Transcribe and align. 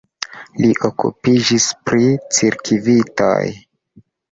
Li 0.61 0.69
okupiĝis 0.89 1.67
pri 1.91 2.09
cirkvitoj. 2.39 3.39